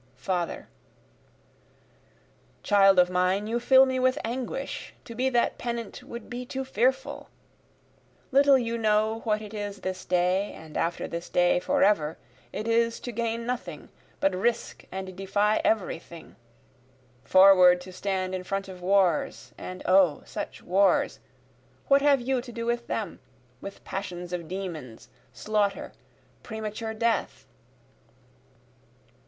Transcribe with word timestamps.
Father: 0.17 0.67
Child 2.63 2.97
of 2.97 3.11
mine 3.11 3.45
you 3.45 3.59
fill 3.59 3.85
me 3.85 3.99
with 3.99 4.17
anguish, 4.25 4.95
To 5.05 5.13
be 5.13 5.29
that 5.29 5.59
pennant 5.59 6.01
would 6.03 6.27
be 6.27 6.43
too 6.43 6.65
fearful, 6.65 7.29
Little 8.31 8.57
you 8.57 8.79
know 8.79 9.19
what 9.25 9.43
it 9.43 9.53
is 9.53 9.81
this 9.81 10.03
day, 10.03 10.53
and 10.53 10.75
after 10.75 11.07
this 11.07 11.29
day, 11.29 11.59
forever, 11.59 12.17
It 12.51 12.67
is 12.67 12.99
to 13.01 13.11
gain 13.11 13.45
nothing, 13.45 13.89
but 14.19 14.33
risk 14.33 14.85
and 14.91 15.15
defy 15.15 15.61
every 15.63 15.99
thing, 15.99 16.35
Forward 17.23 17.79
to 17.81 17.91
stand 17.93 18.33
in 18.33 18.43
front 18.43 18.67
of 18.67 18.81
wars 18.81 19.53
and 19.55 19.83
O, 19.85 20.23
such 20.25 20.63
wars! 20.63 21.19
what 21.89 22.01
have 22.01 22.19
you 22.21 22.41
to 22.41 22.51
do 22.51 22.65
with 22.65 22.87
them? 22.87 23.19
With 23.61 23.83
passions 23.83 24.33
of 24.33 24.47
demons, 24.47 25.09
slaughter, 25.31 25.93
premature 26.41 26.95
death? 26.95 27.45